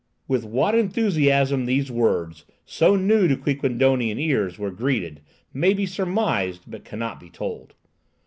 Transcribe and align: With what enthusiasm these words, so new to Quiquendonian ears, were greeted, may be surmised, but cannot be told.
With 0.27 0.43
what 0.45 0.73
enthusiasm 0.73 1.65
these 1.67 1.91
words, 1.91 2.45
so 2.65 2.95
new 2.95 3.27
to 3.27 3.37
Quiquendonian 3.37 4.17
ears, 4.17 4.57
were 4.57 4.71
greeted, 4.71 5.21
may 5.53 5.75
be 5.75 5.85
surmised, 5.85 6.63
but 6.65 6.83
cannot 6.83 7.19
be 7.19 7.29
told. 7.29 7.75